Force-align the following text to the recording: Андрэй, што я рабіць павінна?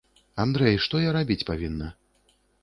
Андрэй, 0.43 0.77
што 0.85 1.01
я 1.03 1.11
рабіць 1.17 1.47
павінна? 1.51 1.91